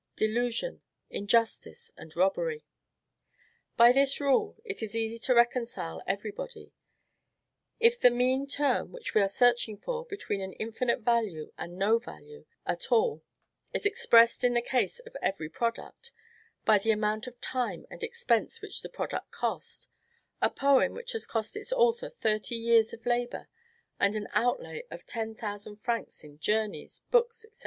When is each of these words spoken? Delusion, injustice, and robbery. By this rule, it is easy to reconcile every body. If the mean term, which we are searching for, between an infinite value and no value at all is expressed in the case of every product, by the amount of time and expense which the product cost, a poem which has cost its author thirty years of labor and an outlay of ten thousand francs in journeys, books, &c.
Delusion, 0.15 0.81
injustice, 1.11 1.91
and 1.95 2.15
robbery. 2.15 2.65
By 3.77 3.91
this 3.91 4.19
rule, 4.19 4.57
it 4.65 4.81
is 4.81 4.95
easy 4.95 5.19
to 5.19 5.35
reconcile 5.35 6.01
every 6.07 6.31
body. 6.31 6.73
If 7.79 7.99
the 7.99 8.09
mean 8.09 8.47
term, 8.47 8.91
which 8.91 9.13
we 9.13 9.21
are 9.21 9.27
searching 9.27 9.77
for, 9.77 10.03
between 10.03 10.41
an 10.41 10.53
infinite 10.53 11.01
value 11.01 11.53
and 11.55 11.77
no 11.77 11.99
value 11.99 12.47
at 12.65 12.91
all 12.91 13.21
is 13.75 13.85
expressed 13.85 14.43
in 14.43 14.55
the 14.55 14.61
case 14.63 14.97
of 15.01 15.15
every 15.21 15.49
product, 15.51 16.11
by 16.65 16.79
the 16.79 16.89
amount 16.89 17.27
of 17.27 17.39
time 17.39 17.85
and 17.91 18.01
expense 18.01 18.59
which 18.59 18.81
the 18.81 18.89
product 18.89 19.29
cost, 19.29 19.87
a 20.41 20.49
poem 20.49 20.93
which 20.95 21.11
has 21.11 21.27
cost 21.27 21.55
its 21.55 21.71
author 21.71 22.09
thirty 22.09 22.55
years 22.55 22.91
of 22.91 23.05
labor 23.05 23.49
and 23.99 24.15
an 24.15 24.27
outlay 24.33 24.81
of 24.89 25.05
ten 25.05 25.35
thousand 25.35 25.75
francs 25.75 26.23
in 26.23 26.39
journeys, 26.39 27.01
books, 27.11 27.45
&c. 27.51 27.59